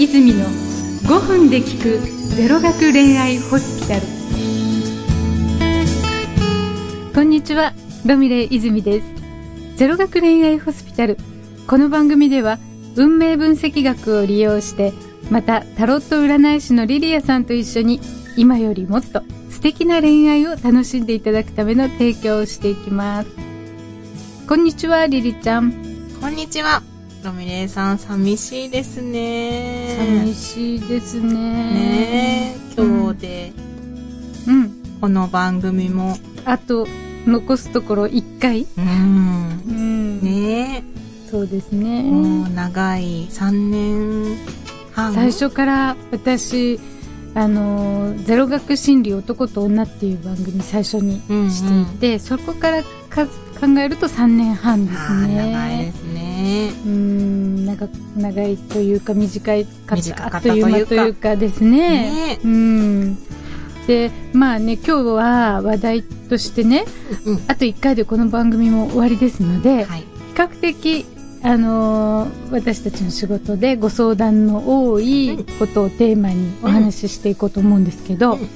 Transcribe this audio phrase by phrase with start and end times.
[0.00, 1.98] 泉の5分で聞く
[2.34, 4.00] ゼロ学恋愛ホスピタル。
[7.14, 7.74] こんにちは
[8.06, 9.06] ロミレイ泉です。
[9.76, 11.18] ゼロ学恋愛ホスピタル。
[11.66, 12.58] この番組では
[12.96, 14.94] 運命分析学を利用して
[15.30, 18.00] またタロット占い師のリリアさんと一緒に
[18.38, 23.28] 今よりもっと素敵な恋愛を楽しんでいただくための提供をしていきます。
[24.48, 25.74] こんにちはリリちゃん。
[26.22, 26.89] こんにちは。
[27.24, 29.94] ロミレイさん寂しいですね。
[30.24, 31.34] 寂しいですね。
[31.34, 33.52] ね今日で、
[34.48, 34.70] うん。
[35.02, 36.16] この番組も。
[36.46, 36.86] あと
[37.26, 38.66] 残すところ1回。
[38.78, 39.62] うん。
[39.68, 40.20] うん。
[40.22, 40.82] ね
[41.30, 44.38] そうですもねう長い3年
[44.92, 45.12] 半。
[45.12, 46.80] 最初から私
[47.34, 53.26] あのゼロ学心理男と女っていう番組最初にしていて、そこからか
[53.60, 55.52] 考えると3年半ですね。
[55.52, 56.72] 長いですね。
[56.86, 62.10] うん長長いというか短いか短かったあっという間というかというかですね。
[62.10, 62.38] ね。
[62.42, 63.18] うん。
[63.86, 66.84] でまあね今日は話題としてね
[67.26, 70.00] うんあと1回でこの番組も終わりですので、はい。
[70.00, 71.04] 比較的
[71.42, 78.48] あのー私たちの仕事でご相談の多いことをテーマにお話ししていこうと思うんですけど、うんうん。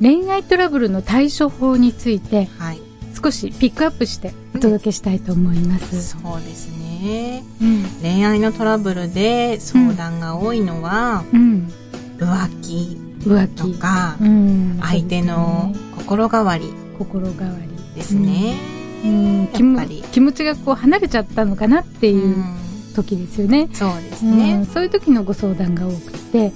[0.00, 2.83] 恋愛トラブルの対処法についてはい
[3.24, 6.10] 少しピックアップしてお届けしたいと思います。
[6.10, 7.42] そうですね。
[7.58, 11.72] うん、恋愛のトラブルで相談が多いのは、うん、
[12.18, 16.70] 浮気浮気、とか、うん、相手の心変わり。
[16.98, 18.58] 心変わりですね、
[19.04, 20.02] うん、気もやっぱり。
[20.12, 22.36] 気持ちがこう離れちゃったのかなっていう
[22.94, 23.70] 時ですよね。
[23.72, 24.36] そうですうん。
[24.36, 26.52] ね、そういう時のご相談が多くて、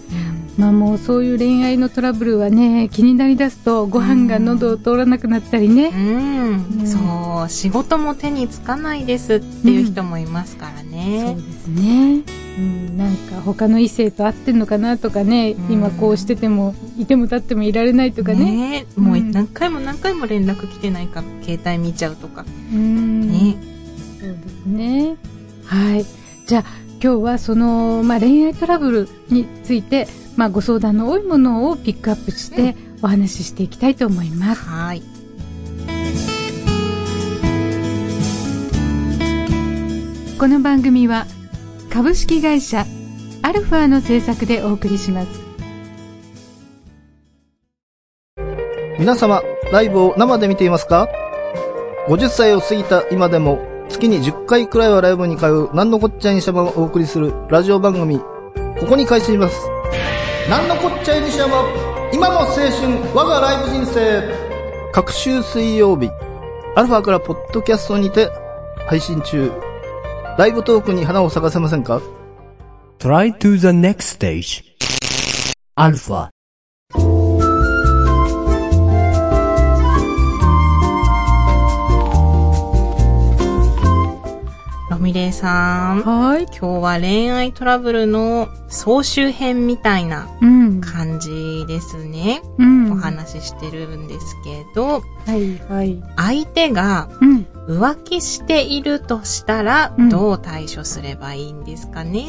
[0.59, 5.91] まあもうそういう恋愛のトラブルはね、気になりだすとご飯が喉を通らなくなったりうね。
[5.91, 12.23] ん、うんそう仕事も手につかないですっていう人もいますからそうね、ですね。
[12.59, 18.83] うん、なんか他の異性と会ってんのかなとかね、うん今こうしてても、いても立ってもいられないとかね。
[18.83, 23.31] ねもううん何回も何回も連絡来てないか携帯見ちゃうとかうん。
[23.31, 23.57] ね、
[24.21, 25.17] そうですね。
[25.65, 26.05] はい。
[26.47, 34.63] じゃあ今日はその、まあ、恋愛トラブルについて、まあ、ご相談の多いものをピックアップしてお話ししていきたいと思います。
[34.65, 35.03] はい
[40.39, 41.27] この番組は
[41.91, 42.87] 株式会社
[43.43, 45.29] アルファの制作でお送りします。
[48.99, 49.43] 皆様、
[49.73, 51.09] ライブを生で見ていますか
[52.07, 59.69] ?50 歳を過ぎた今でも、月に10回くらいはライブに通う、なんのこっちゃいにしゃばをお送りするラジオ番組、ここに開始します。
[60.49, 61.65] なんのこっちゃいにしゃば、
[62.13, 62.71] 今の青春、
[63.15, 64.23] 我がライブ人生。
[64.93, 66.11] 各週水曜日、
[66.75, 68.31] アルファからポッドキャストにて
[68.87, 69.53] 配信中。
[70.39, 72.01] ライブトークに花を咲かせませんか
[72.99, 74.65] ？Try to the next stage.
[75.77, 76.31] Alpha.
[76.31, 76.38] ロ
[85.09, 86.43] ミレイさんはい。
[86.43, 90.83] 今日は恋愛トラブルの総集編みたいなうん。
[90.83, 92.93] 感じですね、うん。
[92.93, 96.05] お話ししてるんですけどはい、はい。
[96.17, 97.47] 相手がうん。
[97.67, 102.21] 浮気しているとしたらうんどう対処すればいいんですかね、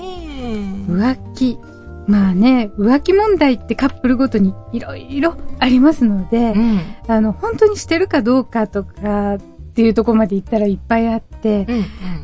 [0.88, 1.60] 浮気。
[2.08, 6.80] まあね、浮気問題ってカップルごとにいろいろありますので、うん
[7.10, 9.38] あの、本当にしてるかどうかとか
[9.80, 11.66] っていうところまで行ったらいっぱいあって、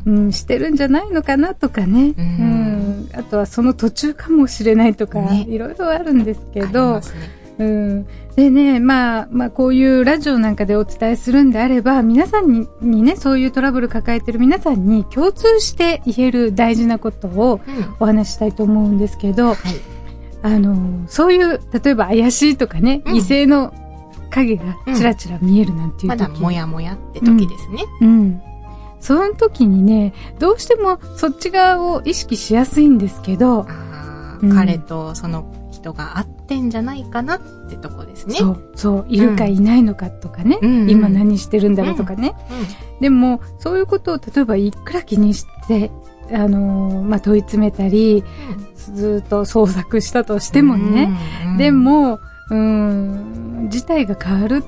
[0.04, 3.06] うんうん、してるんじゃないのかなとかね、ううん。
[3.06, 5.46] ん、あとはその途中かもしれないとか、ね。
[5.48, 7.00] いろいろあるんですけど。
[7.58, 8.06] うん、
[8.36, 17.96] でね、まあ、まあ、こういうラジオなんかでお伝えするんであれば、皆さんににね、そういうトラブル抱えてる皆さんに共通して言える大事なことをうん。
[18.00, 19.56] お話ししたいと思うんですけど、はい。
[20.42, 23.16] あの、そういう、例えば怪しいとかね、うん。
[23.16, 23.72] 異性の
[24.30, 28.42] 影がちらちら見えるなんていう時、まだもやもやって時ですね、うん。
[29.00, 34.54] その時にね、どうしてもそっち側を意識しやすいんですけど、あーうん。
[34.54, 38.34] 彼とその人が合ってんじゃないかなってとこですね。
[38.34, 40.82] そう、そう、いるかいないのかとかね、うん。
[40.82, 40.90] うん。
[40.90, 42.34] 今何してるんだろうとかね。
[43.00, 45.90] でも、そういうことを例えばいくら気にして、
[46.32, 48.24] あのーまあ、問い詰めたり、
[48.74, 51.50] ずっと捜索したとしてもね、うん。
[51.52, 51.58] うん。
[51.58, 52.18] でも、
[52.50, 54.62] うん、事態が変わる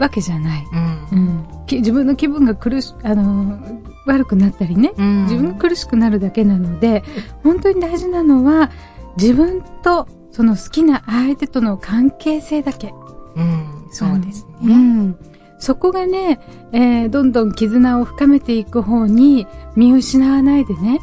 [0.00, 0.66] わけじゃない。
[1.12, 1.18] うん。
[1.18, 5.22] うん、き自分の気分が苦し、あのー悪くなったりね、うん。
[5.26, 7.04] 自分が苦しくなるだけなので、
[7.44, 8.72] 本当に大事なのは、
[9.16, 12.92] 自分とその好きな相手との関係性だけ。
[13.36, 13.86] うん。
[13.92, 15.16] そうですうね、ん。
[15.60, 16.40] そこがね、
[16.72, 19.46] えーどんどん絆を深めていく方に
[19.76, 20.98] 見失わないでね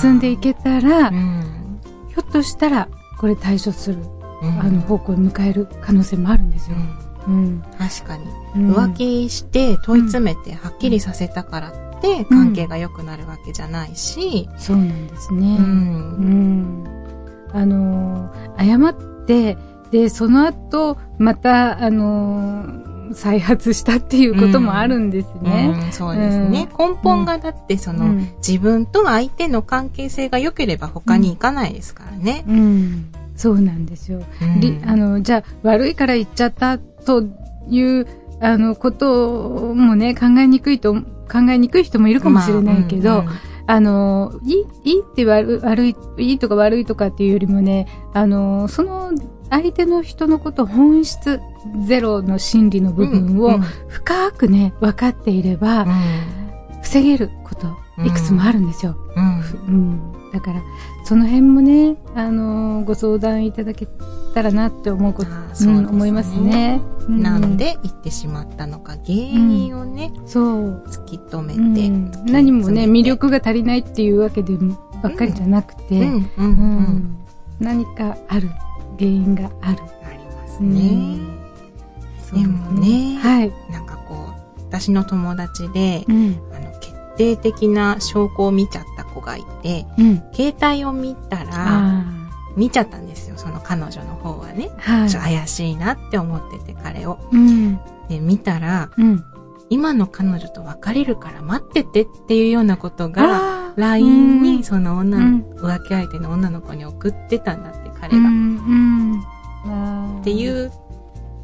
[0.00, 1.80] 進んでいけたらう、ん。
[2.08, 2.88] ひょっとしたら、
[3.18, 3.98] これ対処する、
[4.42, 6.76] うんあの、方向に迎える可能性もあるんですよ。
[7.28, 7.62] うん。
[7.78, 8.24] 確かに。
[8.56, 15.56] うん浮気して問い詰めてはっきりさせたからって関係が良くなるわけじゃないし、そうなんですね。
[15.58, 15.62] う。
[15.62, 16.84] うんん。
[17.52, 19.56] あのー、謝って、
[19.90, 22.82] で、その後、また、あのー
[23.14, 25.74] 再発したっていうこともあるんですね。
[25.84, 26.68] うんそうですね。
[26.78, 32.44] 根本がだってその、うん自分と相手の関係性が良ければ他に行かないですからね。
[32.48, 33.12] うん。
[33.42, 34.22] そうなんですよ。
[34.40, 37.24] うんりあの、じゃあ、悪いから言っちゃったと
[37.68, 38.06] いう、
[38.40, 41.02] あの、こともね、考えにくいと、考
[41.50, 43.32] えにくい人もいるかもしれないけど、まあうんうん
[43.64, 49.12] あの、いい、いいって悪い、悪い、いいとか悪いとかっていうよりもね、あの、その
[49.50, 51.40] 相手の人のこと本質、
[51.86, 55.86] ゼロの心理の部分うんを深くね、分かっていれば、
[56.82, 57.68] 防げること、
[58.04, 58.96] いくつもあるんですよ。
[59.16, 60.21] うんうん。
[60.32, 60.62] だから、
[61.04, 63.86] その辺もね、あの、ご相談いただけ
[64.34, 66.80] たらなって思うこと、そうねん思いますね。
[67.08, 70.82] うなんで言ってしまったのか、原因をね、そう。
[70.88, 71.88] 突き止めうて。
[71.88, 76.46] ん何もね、魅力が足りないっていうわけでもばっかりじゃなくて、うんうんううん
[76.80, 77.16] ん
[77.60, 78.48] 何かある、
[78.98, 79.78] 原因がある。
[80.04, 81.18] ありますね。
[82.32, 83.52] でもねはい。
[83.70, 86.40] なんかこう、私の友達で、うん。
[86.54, 88.84] あの、決定的な証拠を見ちゃっ
[89.22, 90.22] がいて、うん。
[90.34, 92.04] 携帯を見たら、あ
[92.56, 94.70] 見ちゃったんですよ、その彼女の方はね。
[94.86, 95.00] あ。
[95.00, 97.18] はいちょっと怪しいなって思ってて、彼を。
[97.32, 97.80] うん。
[98.08, 99.24] で、見たら、うん。
[99.70, 108.18] 今の彼女と別れるから待っててっていうようなことが、が LINE にその女の、うん浮気相手の女の子に送ってたんだって、彼が。
[108.18, 109.22] うん。
[109.64, 110.20] うん。
[110.20, 110.70] っていう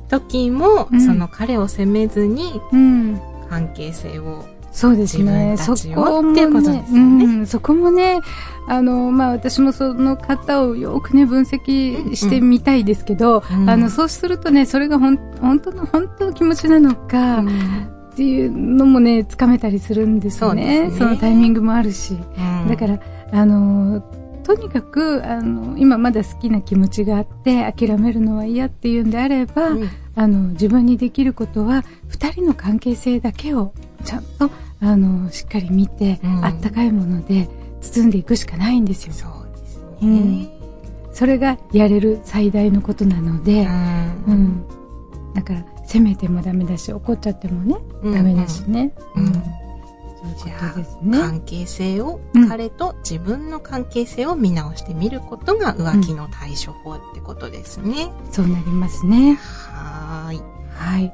[0.08, 3.20] 時も、うんその彼を責めずにうん。
[3.48, 4.44] 関係性を、
[4.78, 5.56] そうですね。
[5.58, 8.20] そこもねうん、そこもね、
[8.68, 13.68] あの、まあ、私もその方をよくね、分析してみたいですけど、うん。
[13.68, 20.82] あの、そうするとね、それがほん、本当の、本当の気持ちなのか、っていうのもね、つかめたりするんですそうね。
[20.82, 20.98] ですね。
[21.00, 22.14] そのタイミングもあるし。
[22.14, 22.68] うん。
[22.68, 23.00] だから、
[23.32, 24.00] あの、
[24.44, 29.88] とにかく、あの、今まだ好きな気持ちがあって、諦めるのは嫌っていうんであれば、うん。
[30.14, 33.72] あの、自分にできることは、二人の関係性だけを
[34.04, 37.48] ちゃんと、あの、しっかり見て、うんあったかいもので
[37.80, 39.12] 包んでいくしかないんですよ。
[39.12, 39.84] そうですね。
[40.02, 40.48] うん
[41.12, 44.64] それがやれる最大のことなので、ううんん。
[45.34, 48.92] だから、責めてもダメだし、怒っちゃってもね、うんダメだしね。
[49.16, 51.18] うんそういうじゃあ、ね。
[51.18, 58.08] 関係性を、うん彼と自分の関係性を見直してみることが浮気の対処法ってことですね。
[58.30, 59.34] そうなりますね。
[59.34, 60.42] はーい。
[60.70, 61.12] はい。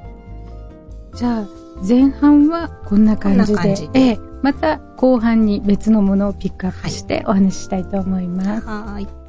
[1.15, 1.47] じゃあ、
[1.82, 8.67] 前半はこんな感じで、ええまた後半に別のものをピックアップしてお話ししたいと思います。
[8.67, 9.25] はーい。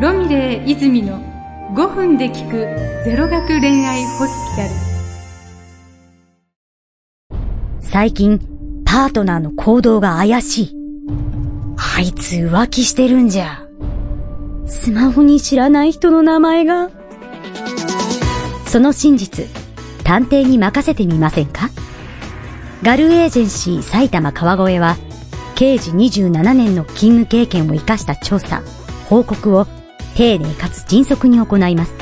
[0.00, 1.18] ロミレイ泉の
[1.74, 2.52] 5分で聞く
[3.04, 4.70] ゼロ学恋愛ホスピタル。
[7.80, 8.38] 最近、
[8.84, 10.74] パートナーの行動が怪しい。
[11.96, 13.66] あいつ浮気してるんじゃ。
[14.66, 16.90] スマホに知らない人の名前が。
[18.66, 19.46] その真実、
[20.08, 21.68] 探偵に任せてみませんか？
[22.82, 24.96] ガルエージェンシー埼玉川越は、
[25.54, 28.62] 刑事27年の勤務経験を活かした調査、
[29.10, 29.66] 報告を
[30.16, 31.92] 丁寧かつ迅速に行います。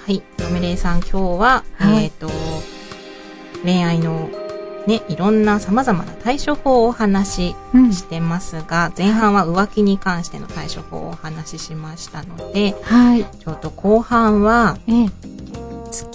[0.04, 0.22] はい。
[0.38, 2.30] ロメレイさん、今日は、はいえっ、と、
[3.64, 4.30] 恋愛の
[4.86, 7.92] ね、いろんな様々な対処法をお話しうん。
[7.92, 13.24] してますが、前半は浮気に関しての対処法をお話ししましたので、はい。
[13.24, 15.45] ちょっと後半は、ええ。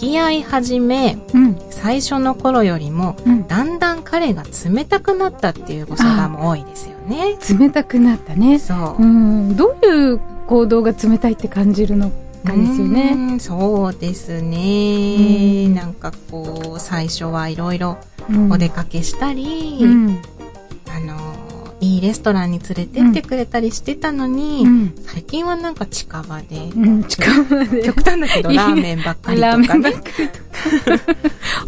[0.01, 1.55] 付き合い始め、うん。
[1.70, 3.48] 最初の頃よりも、うん。
[3.48, 7.38] だんだん彼が冷たくなったっていうご相談も多いですよね。
[7.48, 8.58] 冷たくなったね。
[8.58, 9.05] そうう。
[9.05, 9.55] ん。
[9.55, 12.10] どういう行動が冷たいって感じるの？
[12.43, 13.13] かですようね。
[13.13, 15.65] んそうですね。
[15.67, 19.86] うんなんかこう、最初はいろいろうんお出かけしたり、
[21.91, 24.95] いいレストランに連れてってくれたりしてたのに、うん。
[25.05, 27.03] 最近はなんか近場で、うん。
[27.03, 27.83] 近場で。
[27.83, 31.19] 極端だけどラーメンばっかりとかねラーメンばっ、かりとか。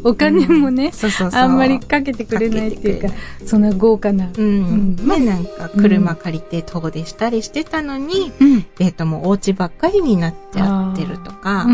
[0.10, 1.42] お金もね、そうそうそう。
[1.42, 3.14] あんまりかけてくれないっていうかか、
[3.46, 4.28] そんな豪華な。
[4.28, 4.96] ううんん。
[4.96, 8.66] ね、なんか車借りて遠出したりしてたのに、うん。
[8.80, 11.68] えっともうお家ばっかりになっちゃってるとか。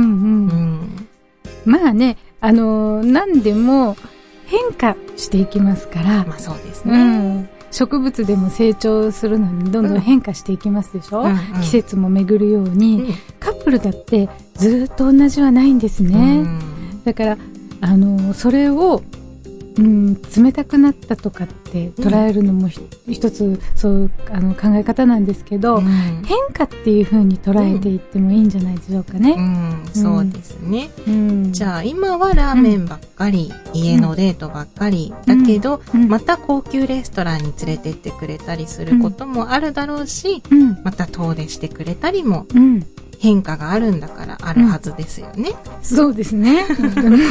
[1.66, 3.96] まあね、あのー何でも
[4.46, 7.59] 変化していきますから、まあそうですうね。
[7.70, 7.74] ん。
[7.74, 16.42] 植物でも成長するのにどんどん変化していきますでしょ、うんうん季節も巡るように、うんカップルだってずっと同じはないんですね。
[16.42, 17.38] うんだから、
[17.82, 19.02] あの、それを、
[19.80, 29.34] うん、冷たくなったとかって捉えるのもひ、一つ、そう、あの、考え方なんですけど、うん変化っていう風に捉えていってもいいんじゃないでしょうかうね。
[29.34, 30.90] ん、そうですね。
[31.08, 31.54] うん。
[31.54, 42.86] じゃあ今はラーメンばっかり、家のデートばっかり、だけど、うん、また高級レストランに連れてってくれたりすることもあるだろうし、うん、また遠出してくれたりもうん。
[43.20, 45.52] 変化があるんだからあるはずですよね。
[45.84, 46.66] そうですね。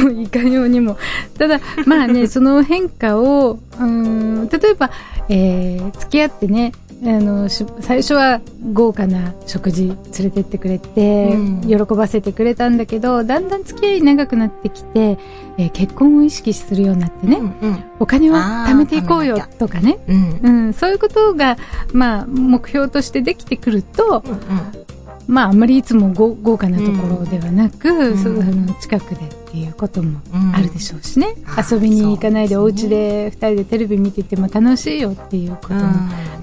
[0.03, 0.97] も ういかようにも。
[1.37, 4.91] ただ、まあね、その変化を、うん、例えば、
[5.29, 8.41] えー、付き合ってね、あの、し最初は
[8.71, 15.17] 豪華な食事連れてってくれて、うん喜ばせてくれたんだけど、だんだん付き合い長くなってきて、
[15.57, 20.39] えー結婚を意識するようになってね、うんお金を貯めていこうよとかね、うん。
[20.43, 20.65] うん。
[20.67, 21.57] うん、そういうことが、
[21.93, 24.88] まあ、目標としてできてくると、うん
[25.29, 31.35] まあ、あんまりいつも豪豪華なところではなく、んその近くでっていうこともうんあるでしょうしね。
[31.71, 35.81] 遊びに行かないでお家で二人でテレビ見てても楽しいよっていうことうん。
[35.81, 35.87] も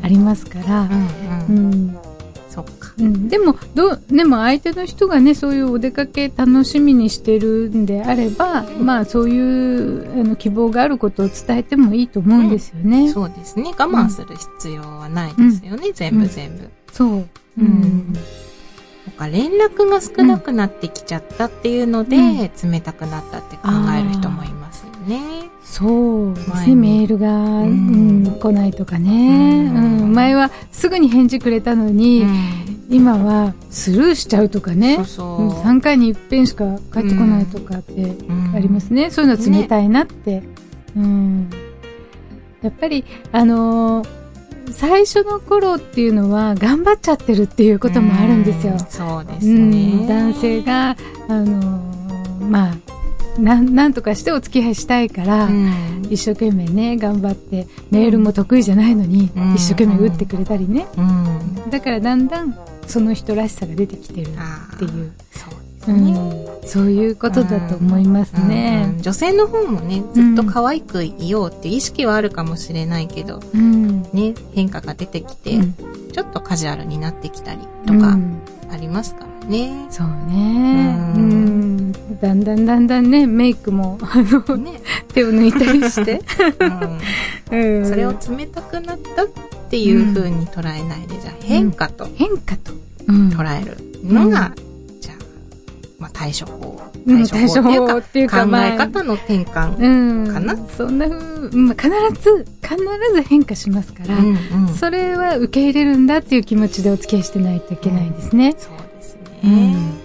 [0.02, 0.88] ありますから、う
[1.50, 1.87] うんうん。
[1.88, 1.99] ん
[2.49, 2.95] そっか。
[2.99, 13.11] うん、でもどう、でも相手の人がね、そういうお出かけ楽しみにしてるんであれば、まあそういうあの希望があることを伝えてもいいと思うんですよね。
[13.11, 13.73] そうですね。
[13.76, 14.28] 我慢する
[14.59, 15.90] 必要はないですよね。
[15.93, 16.71] 全部全部。
[16.93, 17.09] そう。
[17.09, 17.25] う
[17.59, 18.16] うんん。
[19.07, 22.21] なんか連絡が少なくなってきちゃったっていうので、う
[22.67, 22.71] ん。
[22.71, 25.49] 冷たくなったって考える人もいますよね。
[25.63, 28.39] そうですね、メールが、うんん。
[28.39, 30.11] 来ないとかね、ううん。
[30.11, 32.25] ん前はすぐに返事くれたのに、
[32.89, 34.97] 今はスルーしちゃうとかね。
[34.97, 35.43] そうそう。
[35.45, 38.53] うん3回に一遍しか帰ってこないとかってうん。
[38.55, 40.43] ありますね、そういうの冷たいなって、
[40.97, 41.51] うん、
[42.63, 44.25] やっぱりあのー
[44.70, 48.73] 最初の頃っていうのは頑張っちゃってるっていうこともあるんですよ。
[48.75, 50.06] うんそうですうんね。
[50.08, 50.96] 男性が、
[51.28, 60.87] あのーまあ、なん、なんとかしてお付き合いしたいから、うん、一生懸命ね、頑張って、メールも得意じゃないのに、うん一生懸命打ってくれたりね。
[60.96, 61.70] うん。
[61.70, 62.56] だからだんだん、
[62.87, 65.50] その人らしさが出てきてるっていう、そ
[65.93, 65.97] う。
[65.97, 69.02] ん、そういうことだと思いますねうん。
[69.02, 74.02] 女性の方もね、ずっと可愛くいようって意識はあるかもしれないけど、うん。
[74.12, 75.75] ね、変化が出てきて、うん
[76.16, 78.40] ちょっとカジュアルになってきたりとかうん
[78.71, 79.87] ありますからね。
[79.90, 80.97] そうね。
[81.14, 81.93] ううんん。
[82.23, 84.81] だんだんだんだんね、メイクも、あの、ね、
[85.12, 86.23] 手を抜いたりして。
[87.50, 89.26] うんうんそれを冷たくなったっ
[89.69, 92.73] ていう風に捉えないで、じゃあ変化と変化と、
[93.09, 94.52] うん捉えるのが、じゃあ、
[95.99, 96.81] まあ対処法。
[97.07, 99.76] うん対処法っていうか考まあえ方の転換。
[99.79, 100.33] うん。
[100.33, 100.57] かな？
[100.76, 102.76] そんな風、まあ、必ず、必
[103.15, 104.37] ず変化しますから、うん
[104.69, 108.55] うんそれは受け入れるんだっていう気持ちでお付き合いしてないといけないですね。
[108.59, 109.21] そうですね。
[109.45, 110.00] うん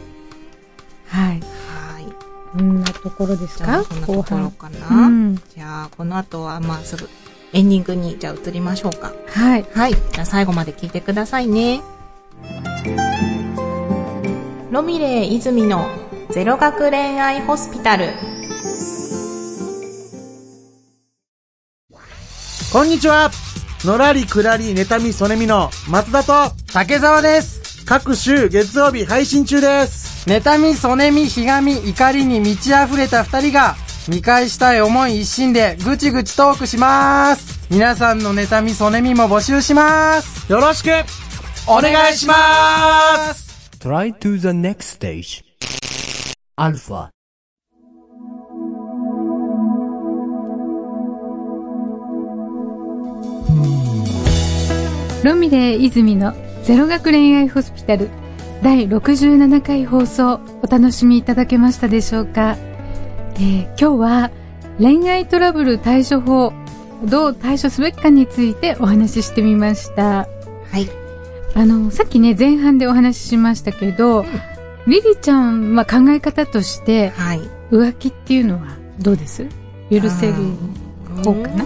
[1.08, 1.40] はい。
[1.42, 2.06] はい。
[2.54, 3.84] こんなところですか？
[3.84, 5.08] こんなところかな？
[5.08, 5.36] うん。
[5.36, 7.10] じゃあ、この後は、まあ、すぐ、
[7.52, 9.12] エンディングに、じゃあ、移りましょうか。
[9.28, 9.66] はい。
[9.74, 9.94] はい。
[9.94, 11.82] じゃあ、最後まで聞いてくださいね。
[14.82, 15.88] ロミレイ泉の
[16.32, 18.08] ゼロ学恋愛ホスピタル。
[22.74, 23.30] こんにちは
[23.86, 33.76] のらりくらり妬みそねみの松田と竹澤です各週月曜日配信中です妬み、そねみ、ひがみ、怒りに満ち溢れた二人が、
[34.10, 37.68] 見返したい思い一心でぐちぐちトークします。
[37.70, 40.52] 皆さんの妬み、そねみも募集します。
[40.52, 40.90] よろしく
[41.68, 42.34] お願いしま
[43.36, 43.51] す
[43.82, 45.44] Try to the next stage.
[46.56, 47.10] Alpha.
[55.24, 58.12] ロミレイ泉のゼロ学恋愛ホスピタル
[58.62, 62.58] 第67回放送お楽しみいただけましたでしょうか、
[63.36, 64.32] えー今日は
[64.78, 66.54] 恋愛トラブル対処法
[67.04, 70.28] どう対処すべきかについてお話ししてみました
[70.72, 71.01] はい。
[71.54, 74.26] あのさっきね前半でお話ししましたけど、
[74.88, 77.42] リリちゃんは考え方としてはい。
[77.72, 79.46] 浮気っていうのはどうです？
[79.90, 80.34] 許せる
[81.24, 81.66] 方かな？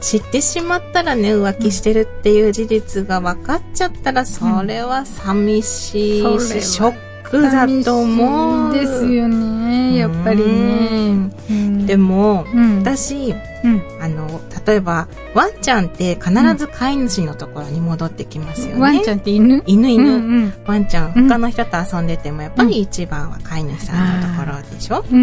[0.00, 8.72] 知ってしまったらね、浮気してるっていう事実が分かっちゃったら、それは寂しいし、ショッ楽だと思う。
[8.72, 11.30] ですよね、やっぱりね。
[11.50, 13.34] うんで、も、うん、私、
[13.64, 18.80] うんあの、例えば、ワンちゃんって必ず飼い主のところに戻ってきますよね。
[18.80, 19.62] ワンちゃんって犬？
[19.66, 25.22] 犬犬、うんうんワンちゃん、うん他の人と遊んでても、やっぱり一番は飼い主さんのところでしょ、うんう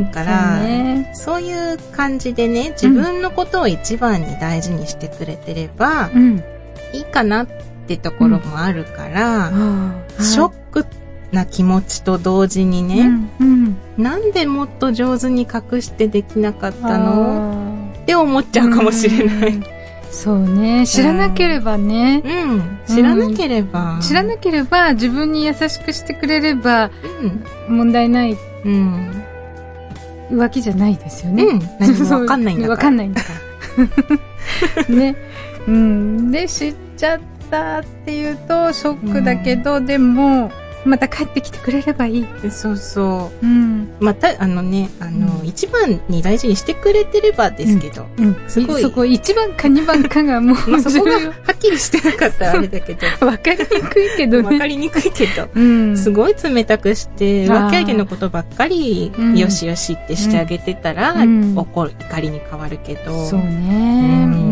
[0.00, 0.04] ん。
[0.06, 6.42] だからそうねそういう感じでね、自分のことを一番に大事にしてくれてれば、うん。
[6.94, 7.46] いいかなっ
[7.86, 9.52] てところもあるから、
[10.20, 10.86] ショック
[11.32, 14.02] な気持ちと同時にね、うんうん。
[14.02, 17.92] なんでもっと上手に隠してできなかったの？
[17.94, 19.54] あって思っちゃうかもしれない。
[19.54, 19.64] うん
[20.10, 20.86] そうね。
[20.86, 22.22] 知らなければね。
[22.24, 22.78] うん。
[22.86, 23.98] 知らなければ。
[24.02, 26.90] 知らなければ自分に優しくしてくれれば
[27.68, 27.76] うん。
[27.76, 29.24] 問題ないうん。
[30.30, 31.44] 浮気じゃないですよね。
[31.44, 31.60] うん。
[31.78, 32.70] 何もわかんないんだから。
[32.70, 33.28] わかんないんだか
[34.88, 34.88] ら。
[34.96, 35.16] ね。
[35.66, 36.30] うん。
[36.30, 37.20] で、知っちゃっ
[37.50, 40.50] たっていうとショックだけど、でも、
[40.84, 42.26] また帰ってきてくれればいい。
[42.50, 43.46] そうそう。
[43.46, 43.88] うん。
[44.00, 48.06] また、あのね、あの、一番に大事にしてくれてればですけど。
[48.18, 48.36] うん。
[48.48, 53.06] すごいそこ1番か2番かがもう まあ、そこが重はっきりしてなかったらあれだけど。
[53.20, 54.68] 要わかりにくいけどわかね。
[54.68, 55.48] りにくいけど。
[55.54, 55.96] うん。
[55.96, 63.26] すごい冷たくして、あー浮気相手のことばっかりうん、よしよしってしてあげてたら、怒りに変わるけど。
[63.26, 64.47] そうね。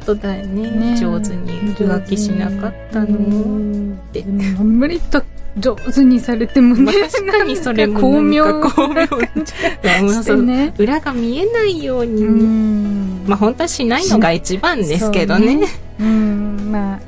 [0.00, 0.70] とだよね。
[0.70, 3.96] ね上手に浮気しなかったの。
[4.12, 5.22] でもあんまりと
[5.58, 6.82] 上手にされてもね。
[6.82, 10.74] まあ確かにそれも巧妙巧妙 ね。
[10.78, 15.60] 裏が見えないように、うんまあ本当はしないのが一番ですけどね。
[16.00, 17.00] うん、まあ、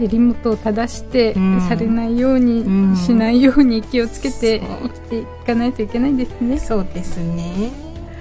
[0.00, 6.58] 襟元を正してうんされないように、うんしないように気をつけて生きていかないといけないですね。
[6.58, 7.70] そうですね。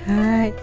[0.08, 0.54] はい。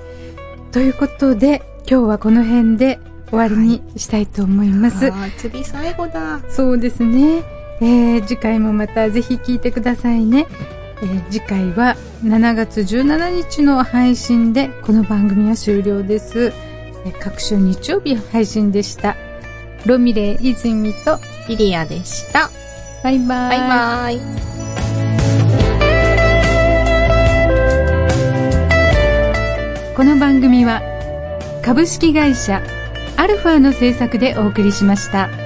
[0.72, 2.98] ということで、今日はこの辺で
[3.34, 5.06] 終わりにしたいと思います。
[5.06, 6.40] あー次最後だ。
[6.48, 7.42] そうですね。
[7.80, 10.46] えー次回もまたぜひ聞いてくださいね。
[11.02, 16.52] えー次回は7月17日の配信でこの番組は終了です。
[17.04, 19.16] えー各週日曜日配信でした。
[19.84, 22.50] ロミレイ泉とリリアでした。
[23.02, 23.28] バイバイ。
[23.28, 24.44] バイバイ。
[29.96, 30.80] この番組は
[31.62, 32.62] 株式会社
[33.16, 35.43] アルファの制作でお送りしました。